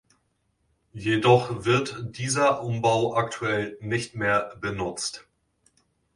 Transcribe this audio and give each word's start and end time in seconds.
Jedoch 0.95 1.63
wird 1.63 1.95
dieser 2.17 2.63
Umbau 2.63 3.15
aktuell 3.15 3.77
nicht 3.81 4.15
mehr 4.15 4.55
benutzt. 4.59 5.27